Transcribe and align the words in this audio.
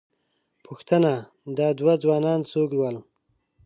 _پوښتنه، 0.65 1.13
دا 1.57 1.67
دوه 1.79 1.93
ځوانان 2.03 2.39
څوک 2.51 2.69
ول؟ 2.79 2.97